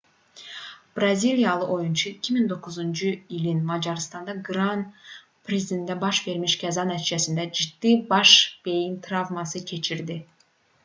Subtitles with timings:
[0.97, 8.33] braziliyalı oyunçu 2009-cu ilin macarıstan qran-prisində baş vermiş qəza nəticəsində ciddi baş
[8.69, 10.17] beyin travması keçirdi